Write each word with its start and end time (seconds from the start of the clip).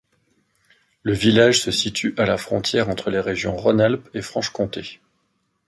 Le 1.03 1.13
village 1.13 1.59
se 1.61 1.69
situe 1.69 2.15
à 2.17 2.25
la 2.25 2.37
frontière 2.39 2.89
entre 2.89 3.11
les 3.11 3.19
régions 3.19 3.55
Rhône-Alpes 3.55 4.09
et 4.15 4.23
Franche-Comté. 4.23 4.99